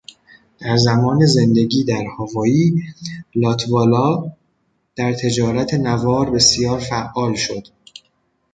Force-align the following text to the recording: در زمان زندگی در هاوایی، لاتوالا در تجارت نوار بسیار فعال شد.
در 0.59 0.77
زمان 0.77 1.25
زندگی 1.25 1.83
در 1.83 2.03
هاوایی، 2.17 2.81
لاتوالا 3.35 4.31
در 4.95 5.13
تجارت 5.13 5.73
نوار 5.73 6.29
بسیار 6.29 6.79
فعال 6.79 7.35
شد. 7.35 7.67